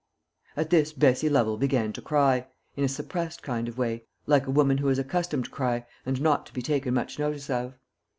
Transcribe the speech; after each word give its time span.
At 0.57 0.71
this 0.71 0.93
Bessie 0.93 1.29
Lovel 1.29 1.57
began 1.57 1.93
to 1.93 2.01
cry 2.01 2.47
in 2.75 2.83
a 2.83 2.87
suppressed 2.89 3.43
kind 3.43 3.67
of 3.69 3.77
way, 3.77 4.05
like 4.25 4.47
a 4.47 4.49
woman 4.49 4.79
who 4.79 4.89
is 4.89 4.97
accustomed 4.97 5.45
to 5.45 5.51
cry 5.51 5.85
and 6.07 6.19
not 6.19 6.47
to 6.47 6.53
be 6.53 6.63
taken 6.63 6.95
much 6.95 7.19
notice 7.19 7.51
of. 7.51 7.75